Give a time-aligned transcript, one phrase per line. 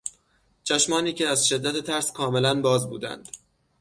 [0.63, 3.29] چشمانی که از شدت ترس کاملا باز بودند